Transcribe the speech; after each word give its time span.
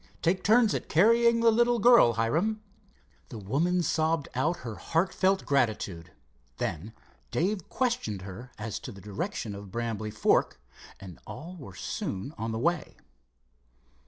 Take 0.23 0.43
turns 0.43 0.73
at 0.73 0.89
carrying 0.89 1.41
the 1.41 1.51
little 1.51 1.77
girl, 1.77 2.13
Hiram." 2.13 2.59
The 3.29 3.37
woman 3.37 3.83
sobbed 3.83 4.29
out 4.33 4.61
her 4.65 4.73
heartfelt 4.73 5.45
gratitude. 5.45 6.11
Then 6.57 6.93
Dave 7.29 7.69
questioned 7.69 8.23
her 8.23 8.49
as 8.57 8.79
to 8.79 8.91
the 8.91 8.99
direction 8.99 9.53
of 9.53 9.69
Brambly 9.71 10.09
Fork, 10.09 10.59
and 10.99 11.19
all 11.27 11.55
were 11.59 11.75
soon 11.75 12.33
on 12.35 12.51
the 12.51 12.57
way. 12.57 12.97